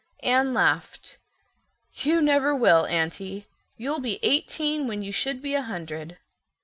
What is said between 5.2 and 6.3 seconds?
be a hundred.